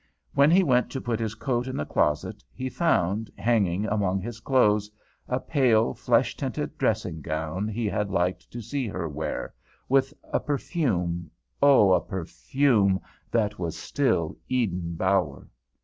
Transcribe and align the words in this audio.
When 0.33 0.49
he 0.49 0.63
went 0.63 0.89
to 0.93 0.99
put 0.99 1.19
his 1.19 1.35
coat 1.35 1.67
in 1.67 1.77
the 1.77 1.85
closet, 1.85 2.43
he 2.51 2.69
found, 2.71 3.29
hanging 3.37 3.85
among 3.85 4.19
his 4.19 4.39
clothes, 4.39 4.89
a 5.27 5.39
pale, 5.39 5.93
flesh 5.93 6.35
tinted 6.35 6.75
dressing 6.75 7.21
gown 7.21 7.67
he 7.67 7.85
had 7.85 8.09
liked 8.09 8.49
to 8.49 8.63
see 8.63 8.87
her 8.87 9.07
wear, 9.07 9.53
with 9.87 10.11
a 10.33 10.39
perfume 10.39 11.29
oh, 11.61 11.91
a 11.93 12.01
perfume 12.01 12.99
that 13.29 13.59
was 13.59 13.77
still 13.77 14.35
Eden 14.49 14.95
Bower! 14.95 15.47